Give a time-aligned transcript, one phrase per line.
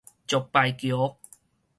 [0.27, 1.15] 石牌橋